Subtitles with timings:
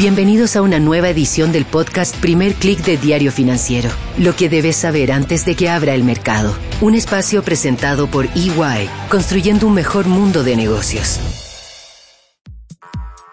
[0.00, 3.90] Bienvenidos a una nueva edición del podcast Primer Click de Diario Financiero.
[4.16, 6.54] Lo que debes saber antes de que abra el mercado.
[6.80, 11.20] Un espacio presentado por EY, construyendo un mejor mundo de negocios.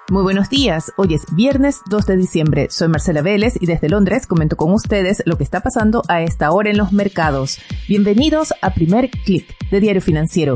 [0.09, 4.27] Muy buenos días, hoy es viernes 2 de diciembre, soy Marcela Vélez y desde Londres
[4.27, 7.59] comento con ustedes lo que está pasando a esta hora en los mercados.
[7.87, 10.53] Bienvenidos a Primer Click de Diario Financiero.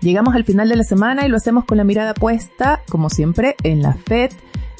[0.00, 3.56] Llegamos al final de la semana y lo hacemos con la mirada puesta, como siempre,
[3.64, 4.30] en la Fed,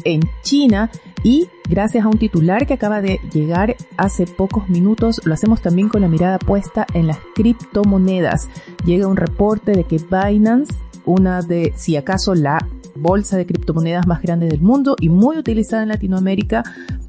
[0.04, 0.90] en China
[1.22, 5.88] y gracias a un titular que acaba de llegar hace pocos minutos, lo hacemos también
[5.88, 8.48] con la mirada puesta en las criptomonedas.
[8.84, 12.58] Llega un reporte de que Binance, una de, si acaso, la
[12.94, 16.62] bolsa de criptomonedas más grande del mundo y muy utilizada en Latinoamérica,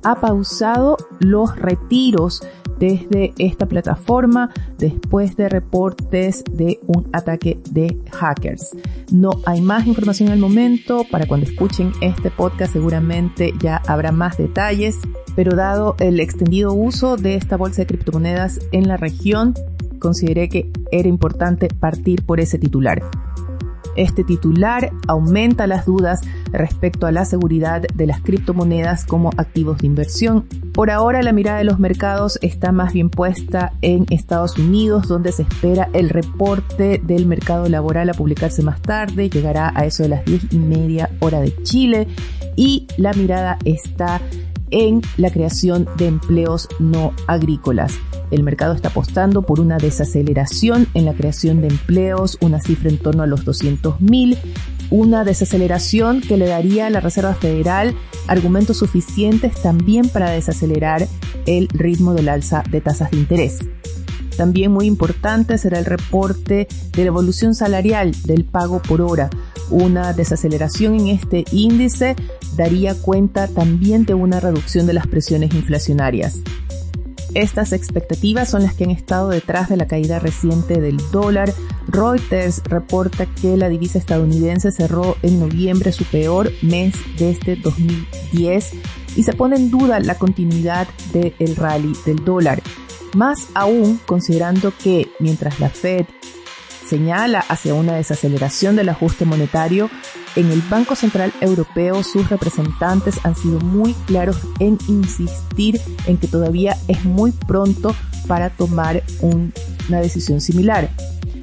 [0.03, 2.41] ha pausado los retiros
[2.79, 8.75] desde esta plataforma después de reportes de un ataque de hackers.
[9.11, 14.37] No hay más información al momento, para cuando escuchen este podcast seguramente ya habrá más
[14.37, 14.99] detalles,
[15.35, 19.53] pero dado el extendido uso de esta bolsa de criptomonedas en la región,
[19.99, 23.01] consideré que era importante partir por ese titular.
[23.95, 29.87] Este titular aumenta las dudas respecto a la seguridad de las criptomonedas como activos de
[29.87, 30.45] inversión.
[30.73, 35.31] Por ahora la mirada de los mercados está más bien puesta en Estados Unidos, donde
[35.31, 40.09] se espera el reporte del mercado laboral a publicarse más tarde, llegará a eso de
[40.09, 42.07] las 10 y media hora de Chile,
[42.55, 44.21] y la mirada está
[44.75, 47.93] en la creación de empleos no agrícolas.
[48.29, 52.97] El mercado está apostando por una desaceleración en la creación de empleos, una cifra en
[52.97, 54.37] torno a los 200.000,
[54.91, 57.95] una desaceleración que le daría a la Reserva Federal
[58.27, 61.07] argumentos suficientes también para desacelerar
[61.45, 63.59] el ritmo del alza de tasas de interés.
[64.35, 69.29] También muy importante será el reporte de la evolución salarial del pago por hora.
[69.69, 72.15] Una desaceleración en este índice
[72.55, 76.39] daría cuenta también de una reducción de las presiones inflacionarias.
[77.35, 81.53] Estas expectativas son las que han estado detrás de la caída reciente del dólar.
[81.87, 88.71] Reuters reporta que la divisa estadounidense cerró en noviembre su peor mes desde 2010
[89.17, 92.61] y se pone en duda la continuidad del rally del dólar.
[93.15, 96.05] Más aún considerando que mientras la Fed
[96.87, 99.89] señala hacia una desaceleración del ajuste monetario,
[100.35, 106.27] en el Banco Central Europeo sus representantes han sido muy claros en insistir en que
[106.27, 107.95] todavía es muy pronto
[108.27, 110.89] para tomar una decisión similar.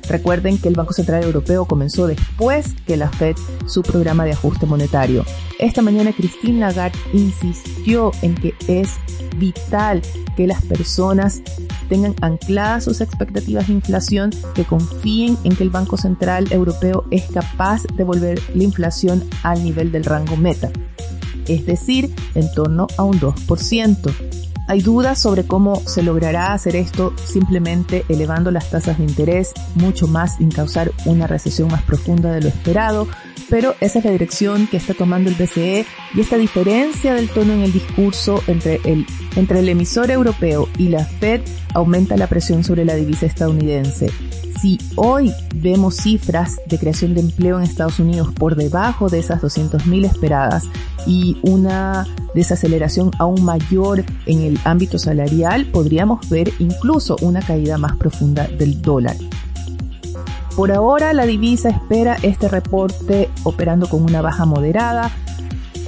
[0.08, 3.36] Recuerden que el Banco Central Europeo comenzó después que la Fed
[3.66, 5.24] su programa de ajuste monetario.
[5.58, 8.96] Esta mañana Christine Lagarde insistió en que es
[9.36, 10.02] vital
[10.36, 11.42] que las personas
[11.88, 17.24] tengan ancladas sus expectativas de inflación, que confíen en que el Banco Central Europeo es
[17.30, 20.70] capaz de volver la inflación al nivel del rango meta,
[21.46, 24.41] es decir, en torno a un 2%.
[24.68, 30.06] Hay dudas sobre cómo se logrará hacer esto simplemente elevando las tasas de interés mucho
[30.06, 33.08] más sin causar una recesión más profunda de lo esperado,
[33.50, 35.84] pero esa es la dirección que está tomando el BCE
[36.14, 39.04] y esta diferencia del tono en el discurso entre el,
[39.36, 41.42] entre el emisor europeo y la Fed
[41.74, 44.10] aumenta la presión sobre la divisa estadounidense.
[44.62, 49.42] Si hoy vemos cifras de creación de empleo en Estados Unidos por debajo de esas
[49.42, 50.68] 200.000 esperadas
[51.04, 57.96] y una desaceleración aún mayor en el ámbito salarial, podríamos ver incluso una caída más
[57.96, 59.16] profunda del dólar.
[60.54, 65.10] Por ahora la divisa espera este reporte operando con una baja moderada,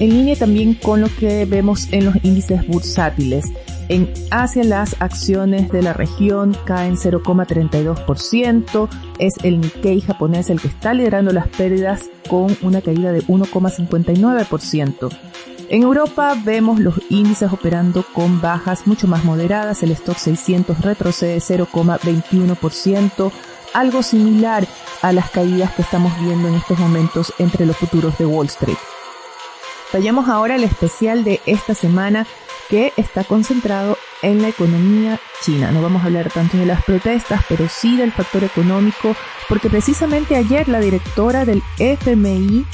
[0.00, 3.44] en línea también con lo que vemos en los índices bursátiles.
[3.88, 10.68] En Asia las acciones de la región caen 0,32%, es el Nikkei japonés el que
[10.68, 15.10] está liderando las pérdidas con una caída de 1,59%.
[15.68, 21.38] En Europa vemos los índices operando con bajas mucho más moderadas, el stock 600 retrocede
[21.38, 23.32] 0,21%,
[23.74, 24.66] algo similar
[25.02, 28.78] a las caídas que estamos viendo en estos momentos entre los futuros de Wall Street.
[29.92, 32.26] Vayamos ahora al especial de esta semana
[32.68, 35.70] que está concentrado en la economía china.
[35.70, 39.14] No vamos a hablar tanto de las protestas, pero sí del factor económico,
[39.48, 42.64] porque precisamente ayer la directora del FMI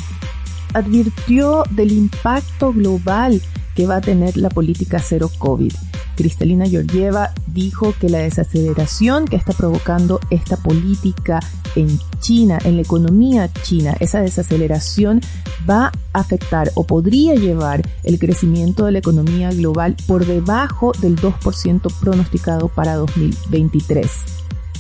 [0.75, 3.41] advirtió del impacto global
[3.75, 5.73] que va a tener la política cero COVID.
[6.21, 11.41] Cristalina Georgieva dijo que la desaceleración que está provocando esta política
[11.77, 15.23] en China, en la economía china, esa desaceleración
[15.69, 21.17] va a afectar o podría llevar el crecimiento de la economía global por debajo del
[21.17, 24.11] 2% pronosticado para 2023.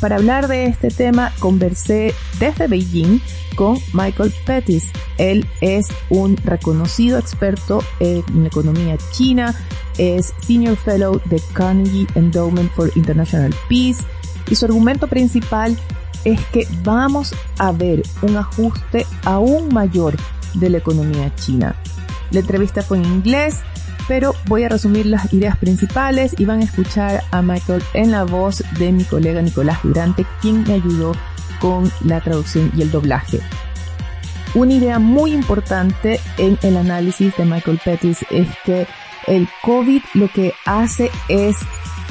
[0.00, 3.20] Para hablar de este tema conversé desde Beijing
[3.54, 4.90] con Michael Pettis.
[5.18, 9.54] Él es un reconocido experto en economía china,
[9.98, 14.02] es Senior Fellow de Carnegie Endowment for International Peace
[14.48, 15.76] y su argumento principal
[16.24, 20.16] es que vamos a ver un ajuste aún mayor
[20.54, 21.76] de la economía china.
[22.30, 23.56] La entrevista fue en inglés,
[24.08, 28.24] pero voy a resumir las ideas principales y van a escuchar a Michael en la
[28.24, 31.12] voz de mi colega Nicolás Durante, quien me ayudó
[31.60, 33.40] con la traducción y el doblaje.
[34.54, 38.86] Una idea muy importante en el análisis de Michael Pettis es que
[39.26, 41.56] el COVID lo que hace es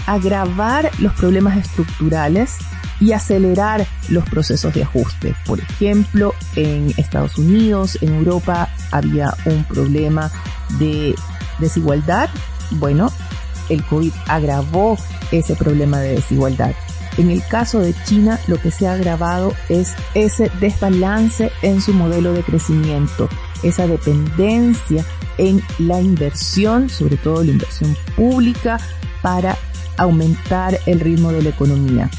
[0.06, 2.58] agravar los problemas estructurales
[3.02, 5.36] y acelerar los procesos de ajuste.
[5.46, 10.32] Por ejemplo, en Estados Unidos, en Europa, había un problema
[10.80, 11.16] de
[11.60, 12.30] desigualdad.
[12.72, 13.12] Bueno,
[13.70, 14.98] el COVID agravó
[15.32, 16.74] ese problema de desigualdad.
[17.18, 21.94] En el caso de China, lo que se ha agravado es ese desbalance en su
[21.94, 23.28] modelo de crecimiento,
[23.62, 25.04] esa dependencia
[25.38, 28.80] en la inversión, sobre todo la inversión pública,
[29.22, 29.58] para
[29.98, 32.10] aumentar el ritmo de la economía.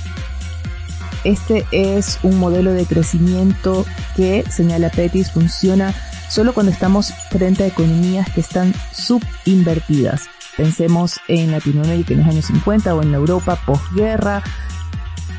[1.25, 3.86] Este es un modelo de crecimiento
[4.16, 5.94] que, señala Pettis, funciona
[6.31, 10.29] solo cuando estamos frente a economías que están subinvertidas.
[10.56, 14.43] Pensemos en Latinoamérica en los años 50 o en Europa posguerra,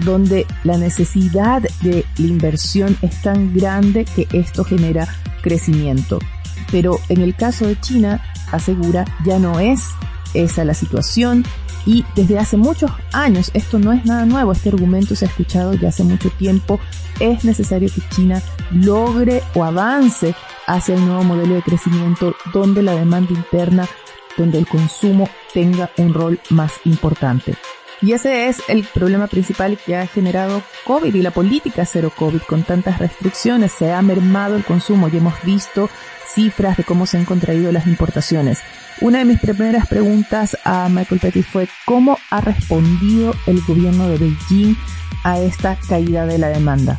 [0.02, 5.08] donde la necesidad de la inversión es tan grande que esto genera
[5.42, 6.20] crecimiento.
[6.72, 8.22] Pero en el caso de China,
[8.52, 9.82] asegura, ya no es
[10.34, 11.46] esa la situación
[11.86, 15.74] y desde hace muchos años, esto no es nada nuevo, este argumento se ha escuchado
[15.74, 16.80] ya hace mucho tiempo,
[17.20, 18.42] es necesario que China
[18.72, 20.36] logre o avance
[20.72, 23.88] hacia el nuevo modelo de crecimiento donde la demanda interna,
[24.38, 27.56] donde el consumo tenga un rol más importante.
[28.02, 32.42] Y ese es el problema principal que ha generado COVID y la política cero COVID
[32.48, 33.74] con tantas restricciones.
[33.74, 35.90] Se ha mermado el consumo y hemos visto
[36.26, 38.60] cifras de cómo se han contraído las importaciones.
[39.02, 44.18] Una de mis primeras preguntas a Michael Petty fue cómo ha respondido el gobierno de
[44.18, 44.76] Beijing
[45.24, 46.98] a esta caída de la demanda.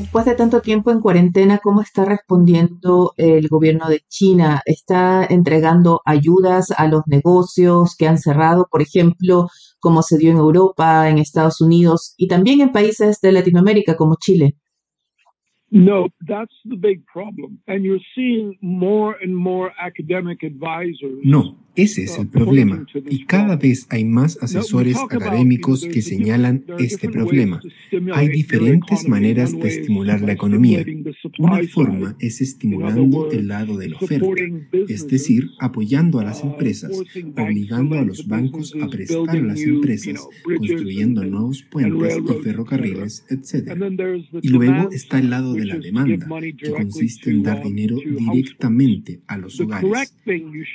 [0.00, 4.62] Después de tanto tiempo en cuarentena, ¿cómo está respondiendo el gobierno de China?
[4.64, 9.48] ¿Está entregando ayudas a los negocios que han cerrado, por ejemplo,
[9.78, 14.16] como se dio en Europa, en Estados Unidos y también en países de Latinoamérica como
[14.18, 14.56] Chile?
[15.70, 17.60] No, that's the big problem.
[17.68, 21.20] And you're seeing more and more academic advisors.
[21.22, 27.08] No, ese es el problema, y cada vez hay más asesores académicos que señalan este
[27.08, 27.60] problema.
[28.12, 30.84] Hay diferentes maneras de estimular la economía.
[31.38, 34.26] Una forma es estimulando el lado de la oferta,
[34.88, 36.90] es decir, apoyando a las empresas,
[37.36, 43.78] obligando a los bancos a prestar a las empresas, construyendo nuevos puentes y ferrocarriles, etc.
[44.42, 49.36] Y luego está el lado de la demanda, que consiste en dar dinero directamente a
[49.36, 50.14] los hogares.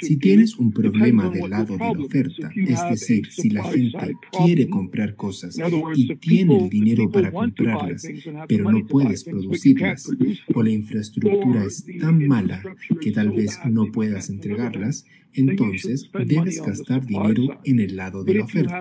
[0.01, 4.67] Si tienes un problema del lado de la oferta, es decir, si la gente quiere
[4.69, 5.57] comprar cosas
[5.95, 8.07] y tiene el dinero para comprarlas,
[8.47, 10.09] pero no puedes producirlas,
[10.53, 12.61] o la infraestructura es tan mala
[13.01, 15.05] que tal vez no puedas entregarlas,
[15.35, 18.79] entonces debes gastar dinero en el lado de la oferta.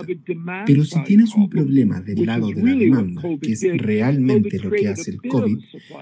[0.66, 4.88] Pero si tienes un problema del lado de la demanda, que es realmente lo que
[4.88, 5.58] hace el COVID,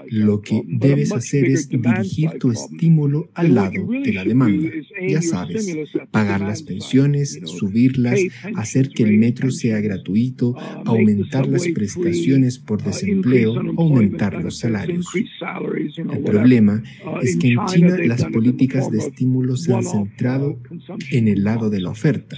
[0.09, 4.69] lo que debes hacer es dirigir tu estímulo al lado de la demanda.
[5.07, 5.75] Ya sabes,
[6.11, 8.19] pagar las pensiones, subirlas,
[8.55, 10.55] hacer que el metro sea gratuito,
[10.85, 15.07] aumentar las prestaciones por desempleo, aumentar los salarios.
[15.15, 16.83] El problema
[17.21, 20.42] es que en China las políticas de estímulo se han centrado
[21.11, 22.37] en el lado de la oferta.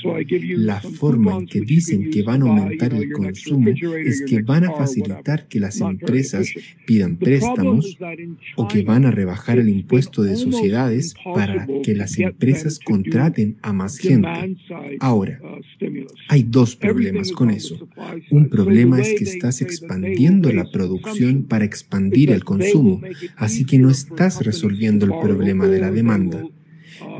[0.57, 3.69] La forma en que dicen que van a aumentar el consumo
[4.03, 6.50] es que van a facilitar que las empresas
[6.85, 7.97] pidan préstamos
[8.55, 13.74] o que van a rebajar el impuesto de sociedades para que las empresas contraten a
[13.74, 14.57] más gente.
[15.00, 15.39] Ahora,
[16.29, 17.88] hay dos problemas con eso.
[18.31, 23.01] Un problema es que estás expandiendo la producción para expandir el consumo,
[23.35, 26.43] así que no estás resolviendo el problema de la demanda.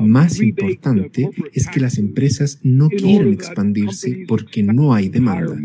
[0.00, 5.58] Más importante es que las empresas no quieren expandirse porque no hay demanda.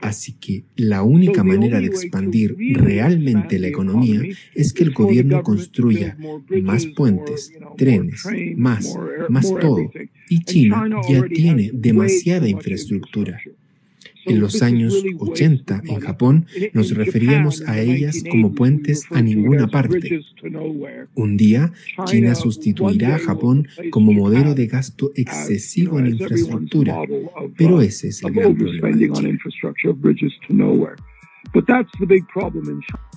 [0.00, 4.22] Así que la única manera de expandir realmente la economía
[4.54, 6.16] es que el gobierno construya
[6.62, 8.24] más puentes, trenes,
[8.56, 8.94] más,
[9.28, 9.90] más todo.
[10.28, 13.40] Y China ya tiene demasiada infraestructura.
[14.26, 20.20] En los años 80 en Japón nos referíamos a ellas como puentes a ninguna parte.
[21.14, 21.72] Un día,
[22.06, 26.96] China sustituirá a Japón como modelo de gasto excesivo en infraestructura,
[27.56, 29.38] pero ese es el gran problema de China.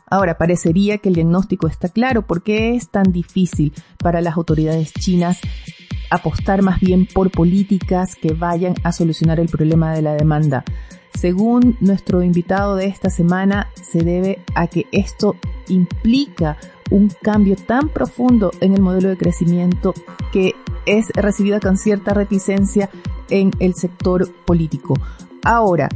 [0.10, 2.22] Ahora, parecería que el diagnóstico está claro.
[2.22, 5.40] ¿Por qué es tan difícil para las autoridades chinas
[6.10, 10.64] apostar más bien por políticas que vayan a solucionar el problema de la demanda?
[11.18, 15.36] Según nuestro invitado de esta semana, se debe a que esto
[15.68, 16.58] implica
[16.92, 19.96] un cambio tan profundo en el modelo de crecimiento
[20.32, 20.54] que
[20.86, 22.92] es recibida con cierta reticencia
[23.32, 24.94] en el sector político.
[25.44, 25.90] Ahora,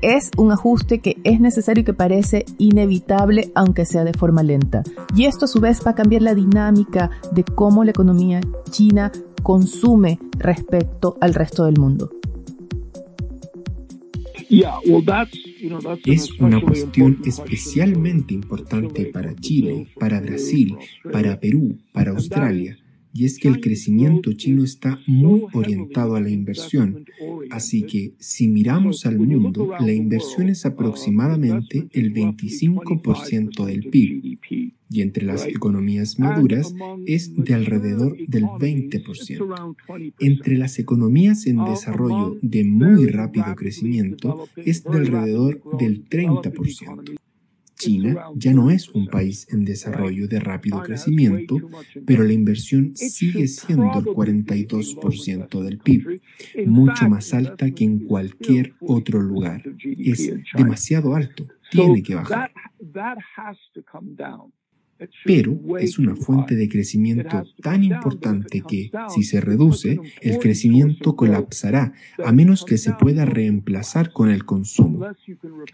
[0.00, 4.82] es un ajuste que es necesario y que parece inevitable, aunque sea de forma lenta.
[5.14, 8.40] Y esto a su vez va a cambiar la dinámica de cómo la economía
[8.70, 12.08] china consume respecto al resto del mundo.
[16.04, 20.76] Es una cuestión especialmente importante para Chile, para Brasil,
[21.12, 22.78] para Perú, para Australia
[23.14, 27.06] y es que el crecimiento chino está muy orientado a la inversión.
[27.50, 34.40] Así que si miramos al mundo, la inversión es aproximadamente el 25% del PIB
[34.90, 36.74] y entre las economías maduras
[37.06, 40.12] es de alrededor del 20%.
[40.18, 47.16] Entre las economías en desarrollo de muy rápido crecimiento es de alrededor del 30%.
[47.76, 51.56] China ya no es un país en desarrollo de rápido crecimiento,
[52.06, 56.20] pero la inversión sigue siendo el 42% del PIB,
[56.66, 59.62] mucho más alta que en cualquier otro lugar.
[59.82, 62.50] Es demasiado alto, tiene que bajar
[65.24, 71.92] pero es una fuente de crecimiento tan importante que, si se reduce, el crecimiento colapsará,
[72.24, 75.06] a menos que se pueda reemplazar con el consumo.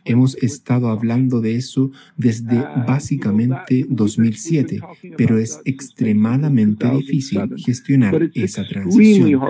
[0.05, 2.57] Hemos estado hablando de eso desde
[2.87, 4.81] básicamente 2007,
[5.17, 9.41] pero es extremadamente difícil gestionar esa transición.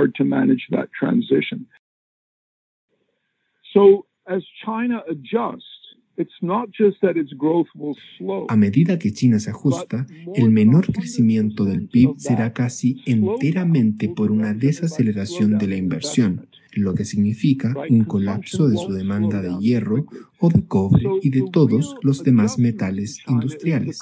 [3.73, 5.80] So, as China adjusts
[8.49, 14.31] a medida que China se ajusta, el menor crecimiento del PIB será casi enteramente por
[14.31, 20.07] una desaceleración de la inversión, lo que significa un colapso de su demanda de hierro
[20.39, 23.99] o de cobre y de todos los demás metales industriales.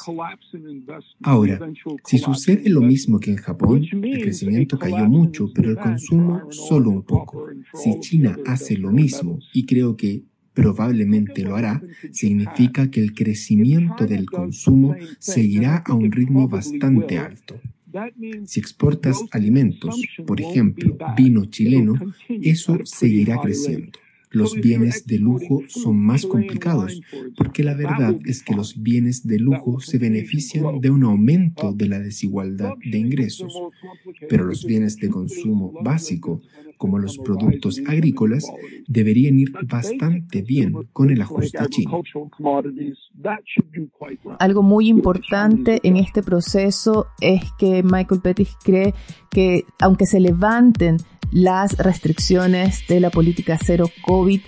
[1.23, 1.59] Ahora,
[2.05, 6.91] si sucede lo mismo que en Japón, el crecimiento cayó mucho, pero el consumo solo
[6.91, 7.47] un poco.
[7.75, 10.23] Si China hace lo mismo, y creo que
[10.59, 17.61] probablemente lo hará, significa que el crecimiento del consumo seguirá a un ritmo bastante alto.
[18.45, 21.95] Si exportas alimentos, por ejemplo, vino chileno,
[22.29, 23.93] eso seguirá creciendo
[24.31, 27.01] los bienes de lujo son más complicados,
[27.37, 31.89] porque la verdad es que los bienes de lujo se benefician de un aumento de
[31.89, 33.55] la desigualdad de ingresos,
[34.29, 36.43] pero los bienes de consumo básico,
[36.79, 38.45] como los productos agrícolas,
[38.87, 42.03] deberían ir bastante bien con el ajuste chino.
[44.39, 48.95] Algo muy importante en este proceso es que Michael Pettis cree
[49.31, 50.97] que aunque se levanten
[51.31, 54.41] las restricciones de la política cero COVID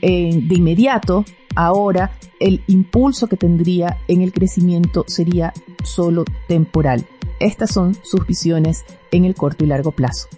[0.00, 1.24] eh, de inmediato,
[1.54, 5.52] ahora el impulso que tendría en el crecimiento sería
[5.84, 7.04] solo temporal.
[7.40, 10.28] Estas son sus visiones en el corto y largo plazo.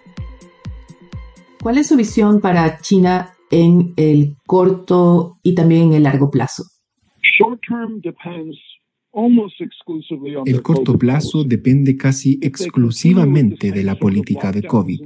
[1.64, 6.64] ¿Cuál es su visión para China en el corto y también en el largo plazo?
[10.44, 15.00] El corto plazo depende casi exclusivamente de la política de COVID.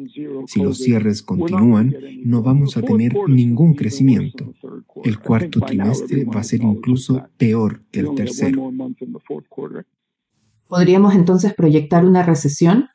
[0.49, 4.53] Si los cierres continúan, no vamos a tener ningún crecimiento.
[5.05, 8.73] El cuarto trimestre va a ser incluso peor que el tercero.
[10.67, 12.89] ¿Podríamos entonces proyectar una recesión?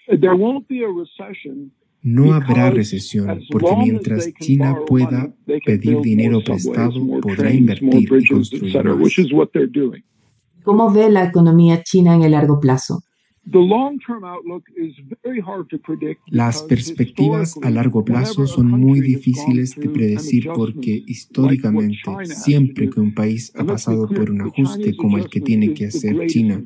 [2.03, 5.33] No habrá recesión porque mientras China pueda
[5.65, 9.15] pedir dinero prestado, podrá invertir y construir más.
[10.63, 13.03] ¿Cómo ve la economía china en el largo plazo?
[16.27, 23.13] Las perspectivas a largo plazo son muy difíciles de predecir porque históricamente siempre que un
[23.13, 26.63] país ha pasado por un ajuste como el que tiene que hacer China,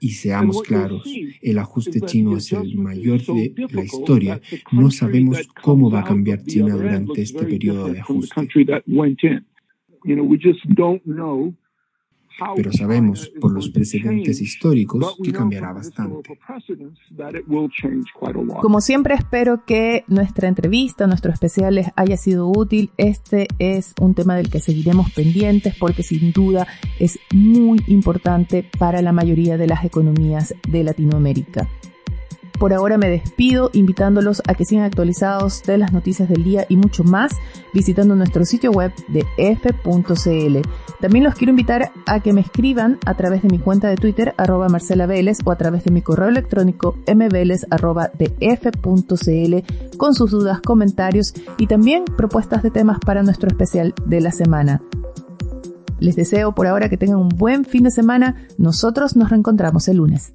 [0.00, 1.08] y seamos claros,
[1.42, 4.40] el ajuste chino es el mayor de la historia,
[4.72, 8.48] no sabemos cómo va a cambiar China durante este periodo de ajuste
[12.54, 16.38] pero sabemos por los precedentes históricos que cambiará bastante.
[18.60, 22.90] Como siempre espero que nuestra entrevista, nuestro especial les haya sido útil.
[22.96, 26.66] Este es un tema del que seguiremos pendientes porque sin duda
[26.98, 31.68] es muy importante para la mayoría de las economías de Latinoamérica.
[32.58, 36.76] Por ahora me despido invitándolos a que sigan actualizados de las noticias del día y
[36.76, 37.32] mucho más
[37.74, 40.58] visitando nuestro sitio web de f.cl.
[41.00, 44.34] También los quiero invitar a que me escriban a través de mi cuenta de Twitter
[44.38, 48.10] arroba Marcela Vélez o a través de mi correo electrónico mveles arroba
[49.98, 54.82] con sus dudas, comentarios y también propuestas de temas para nuestro especial de la semana.
[55.98, 58.36] Les deseo por ahora que tengan un buen fin de semana.
[58.58, 60.34] Nosotros nos reencontramos el lunes.